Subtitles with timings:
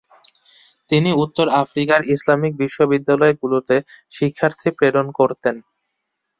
[0.89, 3.75] তিনি উত্তর আফ্রিকার ইসলামিক বিশ্ববিদ্যালয়গুলোতে
[4.11, 5.55] শিক্ষার্থী প্রেরণ করতেন।